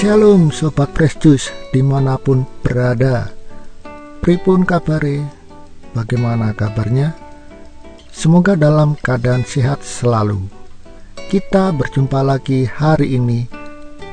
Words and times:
Shalom 0.00 0.48
Sobat 0.48 0.96
Prestus 0.96 1.52
di 1.76 1.84
mana 1.84 2.16
pun 2.16 2.48
berada. 2.64 3.28
Pripun 4.24 4.64
kabare 4.64 5.28
Bagaimana 5.92 6.56
kabarnya? 6.56 7.12
Semoga 8.08 8.56
dalam 8.56 8.96
keadaan 8.96 9.44
sehat 9.44 9.84
selalu. 9.84 10.40
Kita 11.28 11.76
berjumpa 11.76 12.24
lagi 12.24 12.64
hari 12.64 13.20
ini 13.20 13.44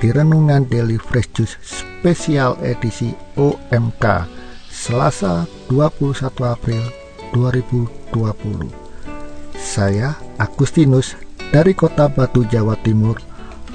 Di 0.04 0.12
Renungan 0.12 0.68
Daily 0.68 1.00
Fresh 1.00 1.32
Juice 1.32 1.56
Spesial 1.64 2.60
edisi 2.68 3.16
OMK 3.40 4.28
Selasa 4.68 5.48
21 5.72 6.52
April 6.52 6.84
2020 7.32 9.56
Saya 9.56 10.20
Agustinus 10.36 11.16
dari 11.56 11.72
kota 11.72 12.12
Batu 12.12 12.44
Jawa 12.44 12.76
Timur 12.84 13.24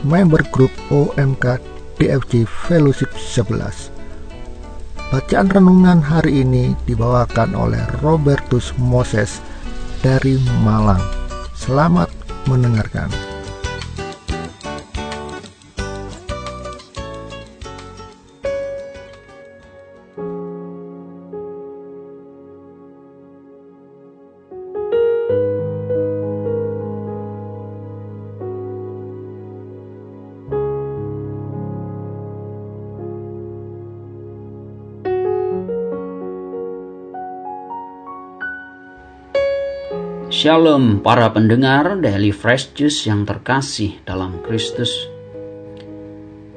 Member 0.04 0.44
grup 0.52 0.76
OMK 0.92 1.71
DFC 2.02 2.42
Fellowship 2.66 3.14
11. 3.14 3.94
Bacaan 5.14 5.46
renungan 5.54 6.02
hari 6.02 6.42
ini 6.42 6.74
dibawakan 6.82 7.54
oleh 7.54 7.78
Robertus 8.02 8.74
Moses 8.74 9.38
dari 10.02 10.34
Malang. 10.66 10.98
Selamat 11.54 12.10
mendengarkan. 12.50 13.31
Shalom 40.42 41.06
para 41.06 41.30
pendengar 41.30 42.02
Daily 42.02 42.34
Fresh 42.34 42.74
Juice 42.74 43.06
yang 43.06 43.22
terkasih 43.22 44.02
dalam 44.02 44.42
Kristus. 44.42 44.90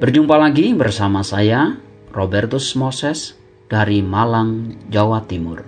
Berjumpa 0.02 0.34
lagi 0.34 0.74
bersama 0.74 1.22
saya 1.22 1.78
Robertus 2.10 2.74
Moses 2.74 3.38
dari 3.70 4.02
Malang, 4.02 4.74
Jawa 4.90 5.22
Timur. 5.30 5.62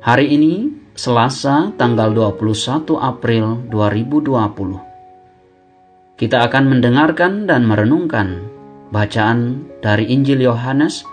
Hari 0.00 0.32
ini 0.32 0.72
Selasa 0.96 1.76
tanggal 1.76 2.16
21 2.16 2.88
April 3.04 3.60
2020. 3.68 6.16
Kita 6.16 6.40
akan 6.40 6.64
mendengarkan 6.72 7.44
dan 7.44 7.68
merenungkan 7.68 8.48
bacaan 8.96 9.68
dari 9.84 10.08
Injil 10.08 10.40
Yohanes 10.40 11.04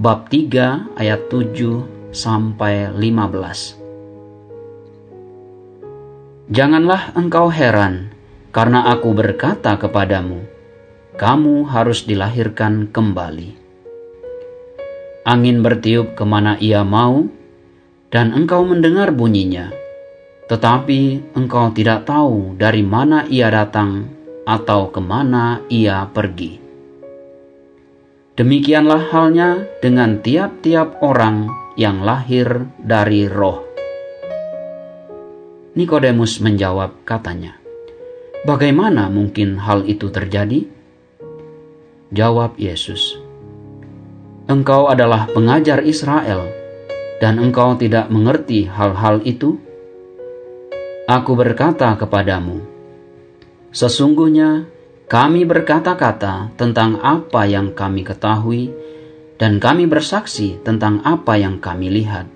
bab 0.00 0.32
3 0.32 0.96
ayat 0.96 1.28
7 1.28 2.16
sampai 2.16 2.88
15. 2.96 3.79
Janganlah 6.50 7.14
engkau 7.14 7.46
heran, 7.46 8.10
karena 8.50 8.90
aku 8.90 9.14
berkata 9.14 9.78
kepadamu, 9.78 10.42
kamu 11.14 11.62
harus 11.70 12.02
dilahirkan 12.02 12.90
kembali. 12.90 13.54
Angin 15.22 15.62
bertiup 15.62 16.18
ke 16.18 16.26
mana 16.26 16.58
ia 16.58 16.82
mau, 16.82 17.22
dan 18.10 18.34
engkau 18.34 18.66
mendengar 18.66 19.14
bunyinya, 19.14 19.70
tetapi 20.50 21.22
engkau 21.38 21.70
tidak 21.70 22.10
tahu 22.10 22.58
dari 22.58 22.82
mana 22.82 23.30
ia 23.30 23.46
datang 23.46 24.10
atau 24.42 24.90
ke 24.90 24.98
mana 24.98 25.62
ia 25.70 26.02
pergi. 26.10 26.58
Demikianlah 28.34 29.06
halnya 29.14 29.70
dengan 29.78 30.18
tiap-tiap 30.18 30.98
orang 30.98 31.46
yang 31.78 32.02
lahir 32.02 32.66
dari 32.82 33.30
roh. 33.30 33.69
Nikodemus 35.70 36.42
menjawab 36.42 37.06
katanya, 37.06 37.54
Bagaimana 38.42 39.06
mungkin 39.06 39.54
hal 39.54 39.86
itu 39.86 40.10
terjadi? 40.10 40.66
Jawab 42.10 42.58
Yesus, 42.58 43.22
Engkau 44.50 44.90
adalah 44.90 45.30
pengajar 45.30 45.86
Israel, 45.86 46.50
dan 47.22 47.38
engkau 47.38 47.78
tidak 47.78 48.10
mengerti 48.10 48.66
hal-hal 48.66 49.22
itu? 49.22 49.62
Aku 51.06 51.38
berkata 51.38 51.94
kepadamu, 51.94 52.58
Sesungguhnya 53.70 54.66
kami 55.06 55.46
berkata-kata 55.46 56.50
tentang 56.58 56.98
apa 56.98 57.46
yang 57.46 57.70
kami 57.78 58.02
ketahui, 58.02 58.74
dan 59.38 59.62
kami 59.62 59.86
bersaksi 59.86 60.58
tentang 60.66 60.98
apa 61.06 61.38
yang 61.38 61.62
kami 61.62 61.94
lihat, 61.94 62.26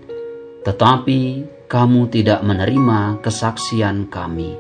tetapi 0.63 1.51
kamu 1.75 2.07
tidak 2.07 2.47
menerima 2.47 3.19
kesaksian 3.19 4.07
kami. 4.07 4.55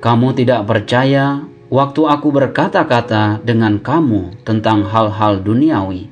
Kamu 0.00 0.32
tidak 0.32 0.64
percaya 0.64 1.44
waktu 1.68 2.08
aku 2.08 2.32
berkata-kata 2.32 3.44
dengan 3.44 3.76
kamu 3.76 4.48
tentang 4.48 4.88
hal-hal 4.88 5.44
duniawi. 5.44 6.08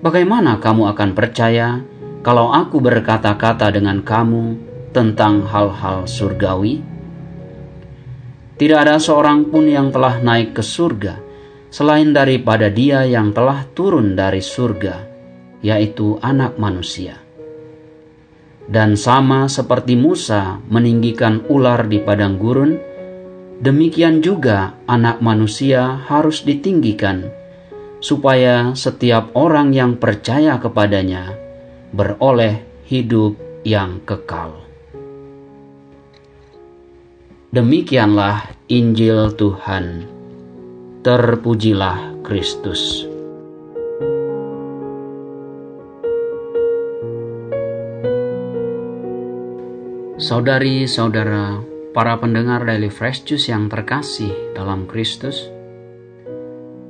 Bagaimana 0.00 0.64
kamu 0.64 0.96
akan 0.96 1.10
percaya 1.12 1.84
kalau 2.24 2.56
aku 2.56 2.80
berkata-kata 2.80 3.68
dengan 3.68 4.00
kamu 4.00 4.56
tentang 4.96 5.44
hal-hal 5.44 6.08
surgawi? 6.08 6.80
Tidak 8.56 8.78
ada 8.80 8.96
seorang 8.96 9.52
pun 9.52 9.68
yang 9.68 9.92
telah 9.92 10.24
naik 10.24 10.56
ke 10.56 10.64
surga 10.64 11.20
selain 11.68 12.16
daripada 12.16 12.72
Dia 12.72 13.04
yang 13.04 13.28
telah 13.36 13.68
turun 13.76 14.16
dari 14.16 14.40
surga, 14.40 15.04
yaitu 15.60 16.16
Anak 16.24 16.56
Manusia 16.56 17.23
dan 18.68 18.96
sama 18.96 19.46
seperti 19.46 19.96
Musa 19.96 20.60
meninggikan 20.72 21.44
ular 21.52 21.84
di 21.84 22.00
padang 22.00 22.40
gurun, 22.40 22.80
demikian 23.60 24.24
juga 24.24 24.76
Anak 24.88 25.20
Manusia 25.20 26.00
harus 26.08 26.42
ditinggikan, 26.42 27.28
supaya 28.00 28.72
setiap 28.72 29.32
orang 29.36 29.76
yang 29.76 30.00
percaya 30.00 30.56
kepadanya 30.56 31.36
beroleh 31.92 32.64
hidup 32.88 33.36
yang 33.62 34.02
kekal. 34.02 34.64
Demikianlah 37.54 38.50
Injil 38.66 39.30
Tuhan. 39.38 40.10
Terpujilah 41.06 42.18
Kristus. 42.26 43.13
Saudari-saudara, 50.24 51.60
para 51.92 52.16
pendengar 52.16 52.64
Daily 52.64 52.88
Fresh 52.88 53.28
Juice 53.28 53.52
yang 53.52 53.68
terkasih 53.68 54.56
dalam 54.56 54.88
Kristus, 54.88 55.52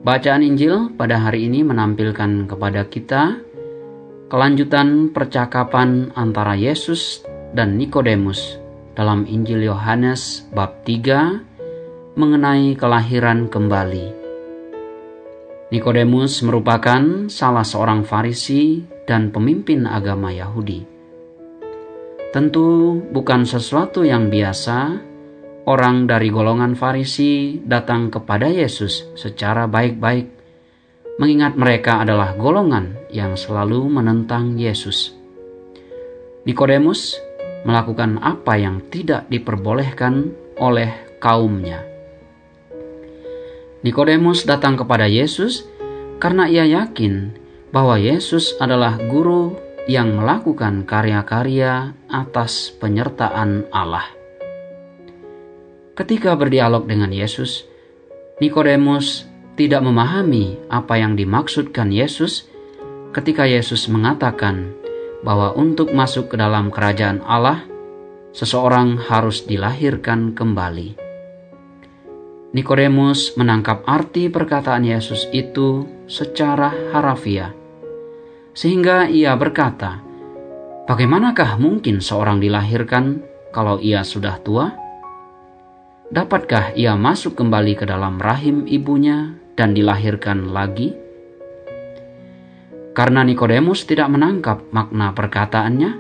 bacaan 0.07 0.47
Injil 0.47 0.95
pada 0.95 1.19
hari 1.19 1.51
ini 1.51 1.67
menampilkan 1.67 2.47
kepada 2.47 2.87
kita 2.87 3.43
kelanjutan 4.31 5.11
percakapan 5.11 6.15
antara 6.15 6.55
Yesus 6.55 7.27
dan 7.59 7.75
Nikodemus 7.75 8.63
dalam 8.95 9.27
Injil 9.27 9.67
Yohanes 9.67 10.47
bab 10.55 10.87
3 10.87 12.15
mengenai 12.15 12.79
kelahiran 12.79 13.51
kembali. 13.51 14.15
Nikodemus 15.75 16.39
merupakan 16.47 17.27
salah 17.27 17.67
seorang 17.67 18.07
Farisi 18.07 18.79
dan 19.11 19.35
pemimpin 19.35 19.91
agama 19.91 20.31
Yahudi. 20.31 20.94
Tentu 22.35 22.99
bukan 23.15 23.47
sesuatu 23.47 24.03
yang 24.03 24.27
biasa 24.27 24.99
orang 25.71 26.11
dari 26.11 26.35
golongan 26.35 26.75
Farisi 26.75 27.63
datang 27.63 28.11
kepada 28.11 28.51
Yesus 28.51 29.07
secara 29.15 29.71
baik-baik, 29.71 30.27
mengingat 31.23 31.55
mereka 31.55 32.03
adalah 32.03 32.35
golongan 32.35 32.99
yang 33.15 33.39
selalu 33.39 33.87
menentang 33.87 34.59
Yesus. 34.59 35.15
Nikodemus 36.43 37.15
melakukan 37.63 38.19
apa 38.19 38.59
yang 38.59 38.83
tidak 38.91 39.31
diperbolehkan 39.31 40.35
oleh 40.59 40.91
kaumnya. 41.23 41.87
Nikodemus 43.87 44.43
datang 44.43 44.75
kepada 44.75 45.07
Yesus 45.07 45.71
karena 46.19 46.51
ia 46.51 46.67
yakin 46.67 47.31
bahwa 47.71 47.95
Yesus 47.95 48.59
adalah 48.59 48.99
guru 49.07 49.64
yang 49.85 50.17
melakukan 50.17 50.89
karya-karya 50.89 51.93
atas 52.09 52.73
penyertaan 52.81 53.69
Allah. 53.69 54.09
Ketika 55.95 56.35
berdialog 56.35 56.89
dengan 56.89 57.13
Yesus, 57.13 57.69
Nikodemus 58.43 59.29
tidak 59.55 59.87
memahami 59.87 60.59
apa 60.67 60.99
yang 60.99 61.15
dimaksudkan 61.15 61.95
Yesus 61.95 62.51
ketika 63.15 63.47
Yesus 63.47 63.87
mengatakan 63.87 64.75
bahwa 65.23 65.55
untuk 65.55 65.95
masuk 65.95 66.35
ke 66.35 66.37
dalam 66.37 66.75
kerajaan 66.75 67.23
Allah, 67.23 67.63
seseorang 68.35 68.99
harus 69.07 69.47
dilahirkan 69.47 70.35
kembali. 70.35 70.99
Nikodemus 72.55 73.39
menangkap 73.39 73.87
arti 73.87 74.27
perkataan 74.31 74.83
Yesus 74.83 75.31
itu 75.31 75.87
secara 76.11 76.71
harafiah, 76.91 77.55
sehingga 78.55 79.11
ia 79.11 79.35
berkata, 79.35 79.99
"Bagaimanakah 80.87 81.59
mungkin 81.59 81.99
seorang 81.99 82.39
dilahirkan 82.39 83.21
kalau 83.51 83.83
ia 83.83 84.07
sudah 84.07 84.39
tua? 84.41 84.71
Dapatkah 86.09 86.79
ia 86.79 86.95
masuk 86.95 87.35
kembali 87.35 87.75
ke 87.75 87.85
dalam 87.85 88.23
rahim 88.23 88.65
ibunya 88.71 89.35
dan 89.59 89.75
dilahirkan 89.75 90.55
lagi?" 90.55 90.95
Karena 92.95 93.27
Nikodemus 93.27 93.91
tidak 93.91 94.07
menangkap 94.07 94.71
makna 94.71 95.11
perkataannya, 95.11 95.99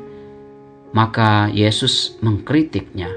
maka 0.95 1.51
Yesus 1.51 2.15
mengkritiknya. 2.23 3.11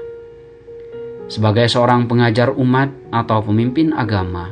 Sebagai 1.30 1.70
seorang 1.70 2.10
pengajar 2.10 2.50
umat 2.58 2.90
atau 3.14 3.38
pemimpin 3.38 3.94
agama, 3.94 4.50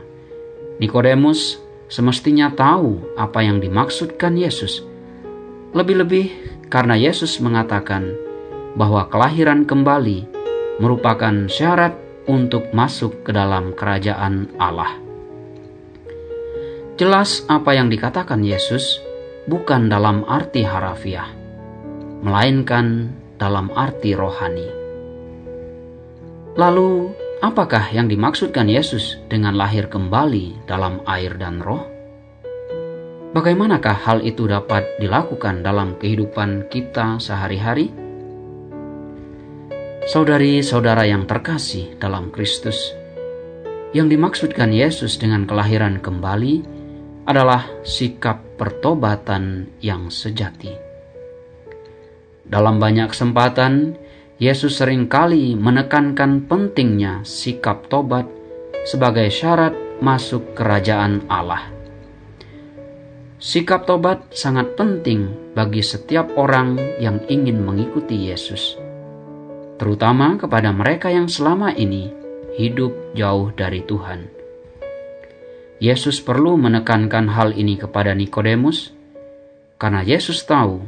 Nikodemus 0.79 1.59
semestinya 1.87 2.51
tahu 2.51 3.15
apa 3.15 3.43
yang 3.43 3.63
dimaksudkan 3.63 4.35
Yesus. 4.35 4.83
Lebih-lebih 5.75 6.33
karena 6.71 6.99
Yesus 6.99 7.39
mengatakan 7.39 8.11
bahwa 8.75 9.07
kelahiran 9.09 9.65
kembali 9.65 10.27
merupakan 10.83 11.49
syarat 11.49 11.97
untuk 12.27 12.75
masuk 12.75 13.23
ke 13.23 13.31
dalam 13.31 13.73
kerajaan 13.73 14.51
Allah. 14.59 14.99
Jelas 16.97 17.45
apa 17.47 17.77
yang 17.77 17.93
dikatakan 17.93 18.41
Yesus 18.41 19.01
bukan 19.47 19.87
dalam 19.87 20.25
arti 20.27 20.65
harafiah, 20.65 21.29
melainkan 22.25 23.13
dalam 23.37 23.69
arti 23.77 24.17
rohani. 24.17 24.69
Lalu, 26.57 27.13
apakah 27.45 27.93
yang 27.93 28.09
dimaksudkan 28.09 28.69
Yesus 28.69 29.21
dengan 29.29 29.57
lahir 29.57 29.89
kembali 29.93 30.65
dalam 30.65 31.05
air 31.05 31.37
dan 31.37 31.61
roh? 31.61 31.85
Bagaimanakah 33.37 33.97
hal 34.01 34.19
itu 34.25 34.49
dapat 34.49 34.97
dilakukan 34.97 35.61
dalam 35.61 36.01
kehidupan 36.01 36.73
kita 36.73 37.21
sehari-hari? 37.21 37.93
Saudari-saudara 40.07 41.05
yang 41.05 41.29
terkasih 41.29 41.99
dalam 42.01 42.33
Kristus, 42.33 42.95
yang 43.93 44.07
dimaksudkan 44.07 44.73
Yesus 44.73 45.19
dengan 45.21 45.45
kelahiran 45.45 46.01
kembali 46.01 46.65
adalah 47.27 47.67
sikap 47.83 48.57
pertobatan 48.57 49.69
yang 49.83 50.09
sejati. 50.09 50.73
Dalam 52.47 52.79
banyak 52.79 53.11
kesempatan, 53.11 53.99
Yesus 54.37 54.77
sering 54.77 55.09
kali 55.09 55.57
menekankan 55.57 56.45
pentingnya 56.45 57.25
sikap 57.25 57.89
tobat 57.89 58.29
sebagai 58.85 59.33
syarat 59.33 59.73
masuk 60.05 60.53
kerajaan 60.53 61.25
Allah. 61.25 61.73
Sikap 63.41 63.89
tobat 63.89 64.29
sangat 64.37 64.77
penting 64.77 65.53
bagi 65.57 65.81
setiap 65.81 66.37
orang 66.37 66.77
yang 67.01 67.25
ingin 67.33 67.65
mengikuti 67.65 68.29
Yesus, 68.29 68.77
terutama 69.81 70.37
kepada 70.37 70.69
mereka 70.69 71.09
yang 71.09 71.33
selama 71.33 71.73
ini 71.73 72.13
hidup 72.61 72.93
jauh 73.17 73.57
dari 73.57 73.89
Tuhan. 73.89 74.29
Yesus 75.81 76.21
perlu 76.21 76.61
menekankan 76.61 77.33
hal 77.33 77.57
ini 77.57 77.81
kepada 77.81 78.13
Nikodemus, 78.13 78.93
karena 79.81 80.05
Yesus 80.05 80.45
tahu 80.45 80.85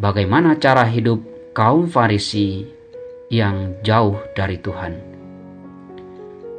bagaimana 0.00 0.56
cara 0.56 0.88
hidup 0.88 1.20
kaum 1.52 1.84
Farisi 1.84 2.77
yang 3.28 3.80
jauh 3.84 4.16
dari 4.32 4.56
Tuhan. 4.60 4.94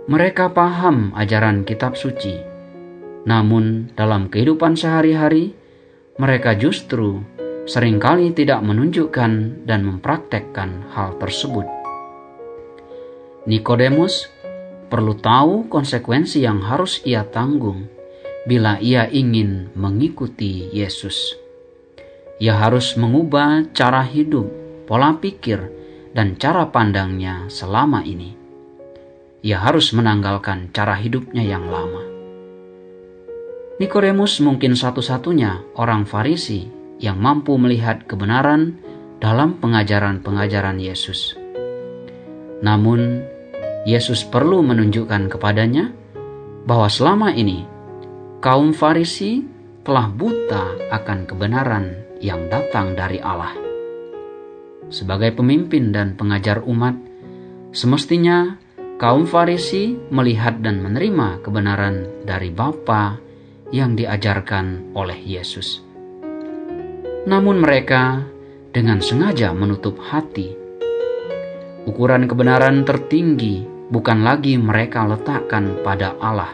Mereka 0.10 0.54
paham 0.58 1.14
ajaran 1.14 1.66
kitab 1.66 1.94
suci, 1.94 2.34
namun 3.30 3.94
dalam 3.94 4.30
kehidupan 4.30 4.74
sehari-hari 4.74 5.54
mereka 6.18 6.58
justru 6.58 7.22
sering 7.70 8.02
kali 8.02 8.34
tidak 8.34 8.66
menunjukkan 8.66 9.64
dan 9.70 9.82
mempraktekkan 9.86 10.90
hal 10.94 11.14
tersebut. 11.22 11.70
Nikodemus 13.46 14.30
perlu 14.90 15.14
tahu 15.14 15.70
konsekuensi 15.70 16.42
yang 16.42 16.66
harus 16.66 17.06
ia 17.06 17.22
tanggung 17.30 17.86
bila 18.50 18.82
ia 18.82 19.06
ingin 19.06 19.70
mengikuti 19.78 20.74
Yesus. 20.74 21.38
Ia 22.42 22.58
harus 22.58 22.98
mengubah 22.98 23.70
cara 23.78 24.02
hidup, 24.02 24.50
pola 24.90 25.14
pikir, 25.22 25.79
dan 26.14 26.38
cara 26.38 26.70
pandangnya 26.70 27.46
selama 27.52 28.02
ini. 28.02 28.34
Ia 29.40 29.64
harus 29.64 29.96
menanggalkan 29.96 30.74
cara 30.76 31.00
hidupnya 31.00 31.46
yang 31.46 31.70
lama. 31.72 32.04
Nikodemus 33.80 34.44
mungkin 34.44 34.76
satu-satunya 34.76 35.80
orang 35.80 36.04
Farisi 36.04 36.68
yang 37.00 37.16
mampu 37.16 37.56
melihat 37.56 38.04
kebenaran 38.04 38.76
dalam 39.24 39.56
pengajaran-pengajaran 39.64 40.84
Yesus. 40.84 41.40
Namun, 42.60 43.24
Yesus 43.88 44.28
perlu 44.28 44.60
menunjukkan 44.60 45.32
kepadanya 45.32 45.96
bahwa 46.68 46.92
selama 46.92 47.32
ini 47.32 47.64
kaum 48.44 48.76
Farisi 48.76 49.48
telah 49.88 50.12
buta 50.12 50.92
akan 50.92 51.24
kebenaran 51.24 52.20
yang 52.20 52.52
datang 52.52 53.00
dari 53.00 53.24
Allah 53.24 53.69
sebagai 54.90 55.34
pemimpin 55.38 55.94
dan 55.94 56.18
pengajar 56.18 56.66
umat, 56.66 56.98
semestinya 57.74 58.58
kaum 59.00 59.30
Farisi 59.30 59.96
melihat 60.10 60.60
dan 60.60 60.84
menerima 60.84 61.46
kebenaran 61.46 62.26
dari 62.28 62.50
Bapa 62.52 63.16
yang 63.70 63.94
diajarkan 63.96 64.98
oleh 64.98 65.18
Yesus. 65.22 65.82
Namun 67.30 67.62
mereka 67.62 68.26
dengan 68.74 69.02
sengaja 69.02 69.54
menutup 69.54 69.98
hati. 70.02 70.58
Ukuran 71.86 72.30
kebenaran 72.30 72.86
tertinggi 72.86 73.66
bukan 73.90 74.22
lagi 74.22 74.58
mereka 74.58 75.06
letakkan 75.06 75.82
pada 75.82 76.14
Allah, 76.22 76.54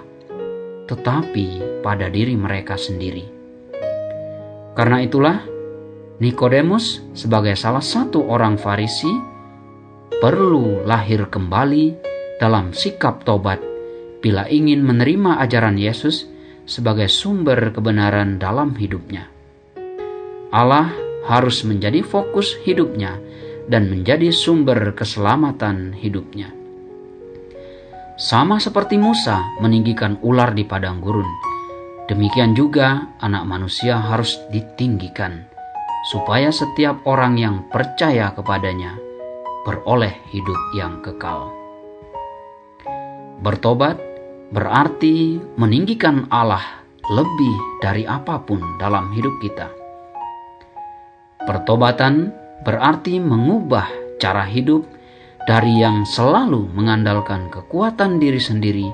tetapi 0.88 1.82
pada 1.84 2.08
diri 2.08 2.36
mereka 2.40 2.80
sendiri. 2.80 3.28
Karena 4.76 5.00
itulah, 5.00 5.55
Nikodemus 6.16 7.04
sebagai 7.12 7.60
salah 7.60 7.84
satu 7.84 8.24
orang 8.32 8.56
Farisi 8.56 9.12
perlu 10.16 10.88
lahir 10.88 11.28
kembali 11.28 11.92
dalam 12.40 12.72
sikap 12.72 13.28
tobat 13.28 13.60
bila 14.24 14.48
ingin 14.48 14.80
menerima 14.80 15.44
ajaran 15.44 15.76
Yesus 15.76 16.24
sebagai 16.64 17.12
sumber 17.12 17.76
kebenaran 17.76 18.40
dalam 18.40 18.80
hidupnya. 18.80 19.28
Allah 20.56 20.88
harus 21.28 21.68
menjadi 21.68 22.00
fokus 22.00 22.56
hidupnya 22.64 23.20
dan 23.68 23.92
menjadi 23.92 24.32
sumber 24.32 24.96
keselamatan 24.96 26.00
hidupnya. 26.00 26.48
Sama 28.16 28.64
seperti 28.64 28.96
Musa 28.96 29.36
meninggikan 29.60 30.16
ular 30.24 30.56
di 30.56 30.64
padang 30.64 31.04
gurun, 31.04 31.28
demikian 32.08 32.56
juga 32.56 33.20
anak 33.20 33.44
manusia 33.44 34.00
harus 34.00 34.40
ditinggikan 34.48 35.55
supaya 36.06 36.54
setiap 36.54 37.02
orang 37.10 37.34
yang 37.42 37.66
percaya 37.74 38.30
kepadanya 38.38 38.94
beroleh 39.66 40.14
hidup 40.30 40.60
yang 40.78 41.02
kekal. 41.02 41.50
Bertobat 43.42 43.98
berarti 44.54 45.42
meninggikan 45.58 46.30
Allah 46.30 46.86
lebih 47.10 47.82
dari 47.82 48.06
apa 48.06 48.38
pun 48.46 48.62
dalam 48.78 49.10
hidup 49.18 49.34
kita. 49.42 49.68
Pertobatan 51.46 52.30
berarti 52.62 53.18
mengubah 53.18 53.90
cara 54.22 54.46
hidup 54.46 54.86
dari 55.46 55.82
yang 55.82 56.06
selalu 56.06 56.70
mengandalkan 56.74 57.50
kekuatan 57.50 58.18
diri 58.18 58.42
sendiri 58.42 58.90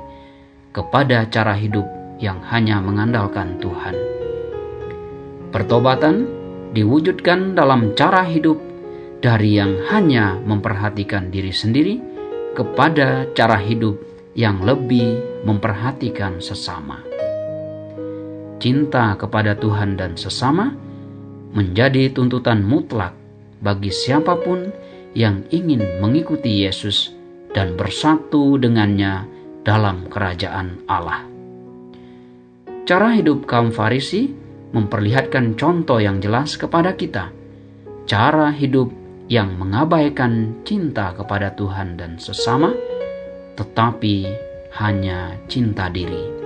kepada 0.72 1.28
cara 1.28 1.56
hidup 1.56 1.88
yang 2.20 2.40
hanya 2.52 2.80
mengandalkan 2.84 3.60
Tuhan. 3.60 3.96
Pertobatan 5.52 6.41
diwujudkan 6.72 7.54
dalam 7.56 7.92
cara 7.94 8.24
hidup 8.24 8.58
dari 9.22 9.60
yang 9.60 9.78
hanya 9.92 10.40
memperhatikan 10.42 11.30
diri 11.30 11.54
sendiri 11.54 12.02
kepada 12.58 13.30
cara 13.38 13.60
hidup 13.60 14.00
yang 14.34 14.64
lebih 14.64 15.20
memperhatikan 15.44 16.40
sesama. 16.40 17.04
Cinta 18.62 19.18
kepada 19.18 19.58
Tuhan 19.58 19.98
dan 19.98 20.16
sesama 20.16 20.72
menjadi 21.52 22.14
tuntutan 22.14 22.64
mutlak 22.64 23.14
bagi 23.60 23.92
siapa 23.92 24.38
pun 24.40 24.72
yang 25.12 25.44
ingin 25.52 26.00
mengikuti 26.00 26.64
Yesus 26.64 27.12
dan 27.52 27.76
bersatu 27.76 28.56
dengannya 28.56 29.28
dalam 29.68 30.08
kerajaan 30.08 30.88
Allah. 30.88 31.28
Cara 32.88 33.14
hidup 33.14 33.46
kaum 33.46 33.70
Farisi 33.70 34.41
memperlihatkan 34.72 35.60
contoh 35.60 36.00
yang 36.00 36.24
jelas 36.24 36.56
kepada 36.56 36.96
kita, 36.96 37.32
cara 38.08 38.52
hidup 38.52 38.92
yang 39.32 39.56
mengabaikan 39.56 40.60
cinta 40.68 41.16
kepada 41.16 41.56
Tuhan 41.56 41.96
dan 41.96 42.20
sesama, 42.20 42.76
tetapi 43.56 44.28
hanya 44.80 45.40
cinta 45.48 45.88
diri. 45.92 46.44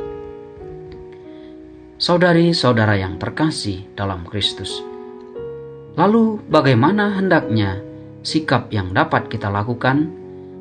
Saudari-saudara 1.95 2.99
yang 2.99 3.17
terkasih 3.17 3.87
dalam 3.95 4.27
Kristus, 4.27 4.83
lalu 5.95 6.43
bagaimana 6.51 7.15
hendaknya 7.15 7.79
sikap 8.25 8.67
yang 8.73 8.91
dapat 8.91 9.31
kita 9.31 9.47
lakukan 9.47 10.11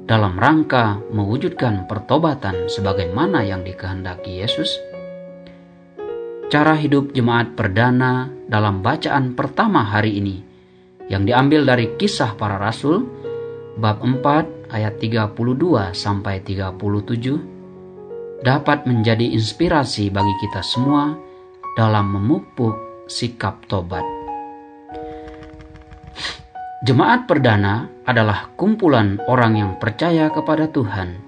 dalam 0.05 0.37
rangka 0.37 1.01
mewujudkan 1.11 1.89
pertobatan 1.89 2.69
sebagaimana 2.69 3.43
yang 3.43 3.65
dikehendaki 3.65 4.45
Yesus? 4.45 4.94
Cara 6.55 6.79
hidup 6.79 7.11
jemaat 7.11 7.59
perdana 7.59 8.31
dalam 8.47 8.79
bacaan 8.79 9.35
pertama 9.35 9.83
hari 9.83 10.23
ini 10.23 10.39
yang 11.11 11.27
diambil 11.27 11.67
dari 11.67 11.99
kisah 11.99 12.39
para 12.39 12.63
rasul 12.63 13.11
bab 13.75 13.99
4 13.99 14.71
ayat 14.71 14.95
32 15.03 15.35
sampai 15.91 16.47
37 16.47 18.47
dapat 18.47 18.87
menjadi 18.87 19.35
inspirasi 19.35 20.15
bagi 20.15 20.31
kita 20.47 20.63
semua 20.63 21.19
dalam 21.75 22.15
memupuk 22.15 22.79
sikap 23.11 23.67
tobat. 23.67 24.07
Jemaat 26.87 27.27
perdana 27.27 27.91
adalah 28.07 28.55
kumpulan 28.55 29.19
orang 29.27 29.59
yang 29.59 29.73
percaya 29.83 30.31
kepada 30.31 30.71
Tuhan, 30.71 31.19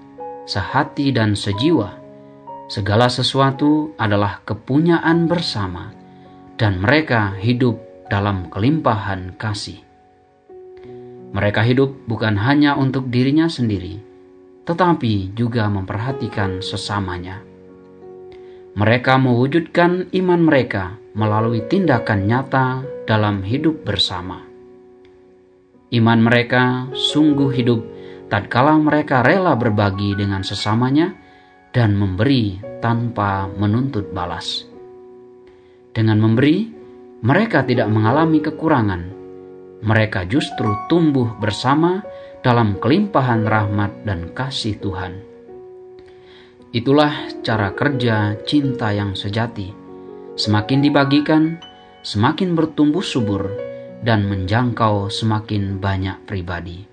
sehati 0.47 1.11
dan 1.11 1.35
sejiwa. 1.35 2.06
Segala 2.67 3.07
sesuatu 3.07 3.95
adalah 3.95 4.43
kepunyaan 4.43 5.23
bersama, 5.31 5.95
dan 6.59 6.83
mereka 6.83 7.31
hidup 7.39 7.79
dalam 8.11 8.51
kelimpahan 8.51 9.39
kasih. 9.39 9.79
Mereka 11.31 11.63
hidup 11.63 11.95
bukan 12.11 12.35
hanya 12.35 12.75
untuk 12.75 13.07
dirinya 13.07 13.47
sendiri, 13.47 14.03
tetapi 14.67 15.31
juga 15.31 15.71
memperhatikan 15.71 16.59
sesamanya. 16.59 17.39
Mereka 18.75 19.15
mewujudkan 19.15 20.11
iman 20.11 20.41
mereka 20.43 20.99
melalui 21.15 21.63
tindakan 21.71 22.27
nyata 22.27 22.83
dalam 23.07 23.47
hidup 23.47 23.87
bersama. 23.87 24.43
Iman 25.87 26.19
mereka 26.19 26.91
sungguh 26.91 27.47
hidup 27.55 27.79
tatkala 28.27 28.75
mereka 28.75 29.23
rela 29.23 29.55
berbagi 29.55 30.19
dengan 30.19 30.43
sesamanya 30.43 31.15
dan 31.77 31.93
memberi 31.93 32.57
tanpa 32.81 33.45
menuntut 33.45 34.09
balas. 34.09 34.65
Dengan 35.93 36.17
memberi, 36.17 36.65
mereka 37.21 37.61
tidak 37.69 37.85
mengalami 37.93 38.41
kekurangan. 38.41 39.13
Mereka 39.85 40.25
justru 40.25 40.73
tumbuh 40.89 41.37
bersama 41.37 42.01
dalam 42.41 42.81
kelimpahan 42.81 43.45
rahmat 43.45 44.01
dan 44.09 44.33
kasih 44.33 44.81
Tuhan. 44.81 45.21
Itulah 46.73 47.13
cara 47.45 47.69
kerja 47.77 48.41
cinta 48.41 48.89
yang 48.89 49.13
sejati. 49.13 49.69
Semakin 50.33 50.81
dibagikan, 50.81 51.61
semakin 52.01 52.57
bertumbuh 52.57 53.05
subur 53.05 53.53
dan 54.01 54.25
menjangkau 54.25 55.13
semakin 55.13 55.77
banyak 55.77 56.25
pribadi. 56.25 56.89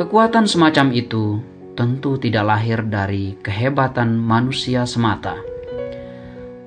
Kekuatan 0.00 0.48
semacam 0.48 0.96
itu 0.96 1.44
tentu 1.80 2.20
tidak 2.20 2.44
lahir 2.44 2.84
dari 2.84 3.40
kehebatan 3.40 4.20
manusia 4.20 4.84
semata 4.84 5.40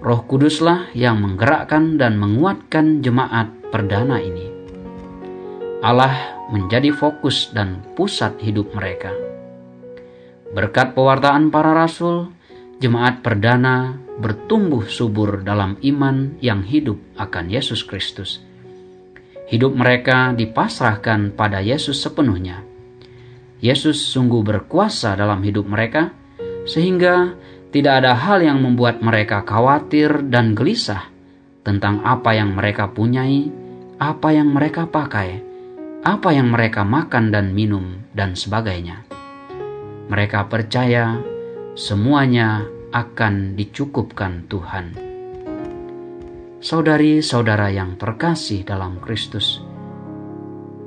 Roh 0.04 0.26
Kuduslah 0.26 0.90
yang 0.98 1.22
menggerakkan 1.22 2.02
dan 2.02 2.20
menguatkan 2.20 3.06
jemaat 3.06 3.54
perdana 3.72 4.20
ini. 4.20 4.52
Allah 5.80 6.44
menjadi 6.52 6.92
fokus 6.92 7.54
dan 7.56 7.80
pusat 7.96 8.36
hidup 8.44 8.76
mereka. 8.76 9.16
Berkat 10.52 10.92
pewartaan 10.92 11.54
para 11.54 11.72
rasul, 11.72 12.36
jemaat 12.84 13.24
perdana 13.24 13.96
bertumbuh 14.20 14.84
subur 14.92 15.40
dalam 15.40 15.80
iman 15.80 16.36
yang 16.44 16.68
hidup 16.68 17.00
akan 17.16 17.48
Yesus 17.48 17.88
Kristus. 17.88 18.44
Hidup 19.48 19.72
mereka 19.72 20.36
dipasrahkan 20.36 21.32
pada 21.32 21.64
Yesus 21.64 22.04
sepenuhnya. 22.04 22.73
Yesus 23.64 24.12
sungguh 24.12 24.44
berkuasa 24.44 25.16
dalam 25.16 25.40
hidup 25.40 25.64
mereka, 25.72 26.12
sehingga 26.68 27.32
tidak 27.72 28.04
ada 28.04 28.12
hal 28.12 28.44
yang 28.44 28.60
membuat 28.60 29.00
mereka 29.00 29.48
khawatir 29.48 30.28
dan 30.28 30.52
gelisah 30.52 31.08
tentang 31.64 32.04
apa 32.04 32.36
yang 32.36 32.60
mereka 32.60 32.92
punyai, 32.92 33.48
apa 34.04 34.36
yang 34.36 34.52
mereka 34.52 34.84
pakai, 34.84 35.40
apa 36.04 36.30
yang 36.36 36.52
mereka 36.52 36.84
makan 36.84 37.32
dan 37.32 37.56
minum, 37.56 38.04
dan 38.12 38.36
sebagainya. 38.36 39.08
Mereka 40.12 40.52
percaya 40.52 41.24
semuanya 41.80 42.68
akan 42.92 43.56
dicukupkan 43.56 44.44
Tuhan. 44.52 44.86
Saudari-saudara 46.60 47.72
yang 47.72 47.96
terkasih 47.96 48.68
dalam 48.68 49.00
Kristus, 49.00 49.64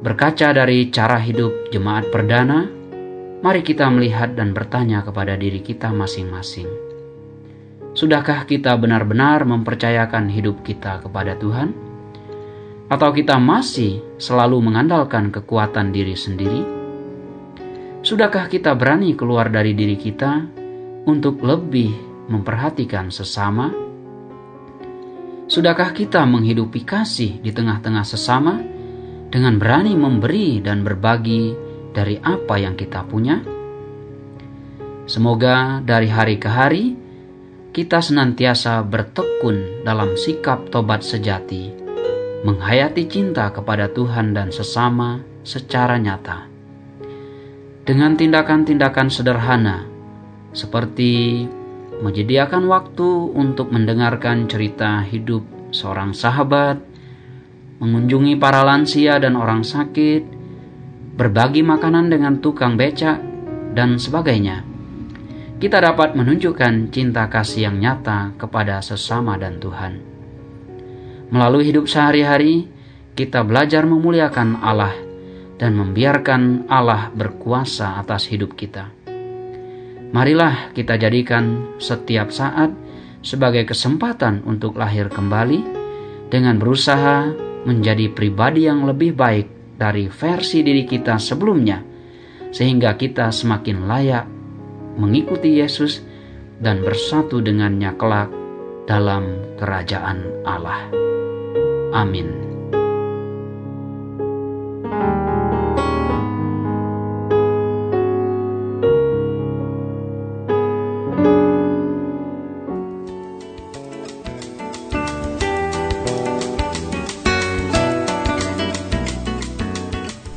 berkaca 0.05 0.53
dari 0.53 0.89
cara 0.93 1.21
hidup 1.21 1.71
jemaat 1.73 2.09
perdana, 2.11 2.77
Mari 3.47 3.61
kita 3.61 3.87
melihat 3.93 4.33
dan 4.33 4.57
bertanya 4.57 5.05
kepada 5.05 5.37
diri 5.37 5.61
kita 5.61 5.93
masing-masing. 5.93 6.67
Sudahkah 7.93 8.49
kita 8.49 8.73
benar-benar 8.81 9.45
mempercayakan 9.45 10.33
hidup 10.33 10.65
kita 10.65 11.05
kepada 11.05 11.37
Tuhan? 11.37 11.71
Atau 12.91 13.15
kita 13.15 13.37
masih 13.37 14.03
selalu 14.19 14.67
mengandalkan 14.67 15.29
kekuatan 15.31 15.93
diri 15.93 16.19
sendiri? 16.19 16.63
Sudahkah 18.01 18.49
kita 18.49 18.73
berani 18.73 19.13
keluar 19.13 19.47
dari 19.47 19.79
diri 19.79 19.95
kita 19.95 20.43
untuk 21.05 21.39
lebih 21.45 21.93
memperhatikan 22.33 23.13
sesama? 23.13 23.69
Sudahkah 25.47 25.93
kita 25.93 26.25
menghidupi 26.25 26.83
kasih 26.83 27.39
di 27.39 27.53
tengah-tengah 27.53 28.03
sesama 28.03 28.59
dengan 29.31 29.59
berani 29.59 29.99
memberi 29.99 30.63
dan 30.63 30.87
berbagi 30.87 31.55
dari 31.93 32.21
apa 32.23 32.55
yang 32.61 32.79
kita 32.79 33.03
punya? 33.09 33.43
Semoga 35.07 35.79
dari 35.87 36.11
hari 36.11 36.37
ke 36.37 36.51
hari 36.51 36.85
kita 37.77 38.01
senantiasa 38.01 38.81
bertekun 38.89 39.85
dalam 39.85 40.17
sikap 40.17 40.73
tobat 40.73 41.05
sejati, 41.05 41.69
menghayati 42.41 43.05
cinta 43.05 43.53
kepada 43.53 43.93
Tuhan 43.93 44.33
dan 44.33 44.49
sesama 44.49 45.21
secara 45.45 46.01
nyata. 46.01 46.49
Dengan 47.85 48.17
tindakan-tindakan 48.17 49.13
sederhana, 49.13 49.85
seperti 50.57 51.45
menyediakan 52.01 52.65
waktu 52.65 53.09
untuk 53.37 53.69
mendengarkan 53.69 54.49
cerita 54.49 55.05
hidup 55.05 55.45
seorang 55.71 56.17
sahabat, 56.17 56.81
mengunjungi 57.81 58.41
para 58.41 58.65
lansia 58.65 59.21
dan 59.21 59.37
orang 59.37 59.61
sakit, 59.61 60.23
berbagi 61.17 61.65
makanan 61.65 62.13
dengan 62.13 62.41
tukang 62.41 62.77
becak, 62.77 63.21
dan 63.77 64.01
sebagainya. 64.01 64.65
Kita 65.57 65.81
dapat 65.81 66.17
menunjukkan 66.17 66.93
cinta 66.93 67.29
kasih 67.29 67.69
yang 67.69 67.77
nyata 67.81 68.37
kepada 68.37 68.81
sesama 68.85 69.37
dan 69.41 69.57
Tuhan. 69.61 70.01
Melalui 71.33 71.69
hidup 71.69 71.89
sehari-hari, 71.89 72.69
kita 73.17 73.41
belajar 73.45 73.89
memuliakan 73.89 74.61
Allah 74.61 74.93
dan 75.57 75.73
membiarkan 75.77 76.69
Allah 76.69 77.09
berkuasa 77.13 77.97
atas 77.97 78.29
hidup 78.29 78.53
kita. 78.53 78.93
Marilah 80.13 80.73
kita 80.77 81.01
jadikan 81.01 81.77
setiap 81.81 82.29
saat 82.33 82.73
sebagai 83.25 83.65
kesempatan 83.65 84.45
untuk 84.45 84.77
lahir 84.77 85.09
kembali 85.09 85.61
dengan 86.29 86.61
berusaha 86.61 87.46
menjadi 87.67 88.09
pribadi 88.15 88.71
yang 88.71 88.87
lebih 88.87 89.13
baik 89.19 89.77
dari 89.77 90.07
versi 90.07 90.63
diri 90.63 90.87
kita 90.87 91.19
sebelumnya, 91.19 91.83
sehingga 92.55 92.95
kita 92.95 93.35
semakin 93.35 93.85
layak 93.85 94.25
mengikuti 94.97 95.59
Yesus 95.61 96.01
dan 96.63 96.81
bersatu 96.81 97.45
dengannya 97.45 97.93
kelak 97.99 98.33
dalam 98.89 99.43
kerajaan 99.61 100.47
Allah. 100.47 100.89
Amin. 101.93 102.46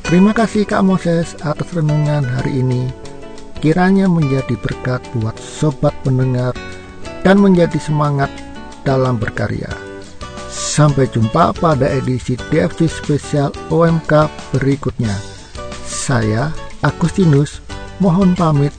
Terima 0.10 0.34
kasih 0.34 0.66
Kak 0.66 0.82
Moses 0.82 1.38
atas 1.46 1.70
renungan 1.70 2.26
hari 2.26 2.66
ini. 2.66 2.90
Kiranya 3.62 4.10
menjadi 4.10 4.58
berkat 4.58 5.06
buat 5.14 5.38
sobat 5.38 5.94
pendengar 6.02 6.58
dan 7.22 7.38
menjadi 7.38 7.78
semangat 7.78 8.34
dalam 8.82 9.22
berkarya. 9.22 9.70
Sampai 10.50 11.06
jumpa 11.14 11.54
pada 11.62 11.86
edisi 11.94 12.34
DFC 12.50 12.90
spesial 12.90 13.54
OMK 13.70 14.34
berikutnya. 14.58 15.14
Saya 15.86 16.50
Agustinus 16.82 17.62
mohon 18.02 18.34
pamit 18.34 18.74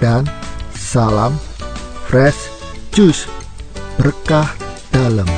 dan 0.00 0.24
Salam 0.72 1.36
Fresh 2.08 2.48
Juice 2.96 3.28
Berkah 4.00 4.48
Dalam 4.88 5.28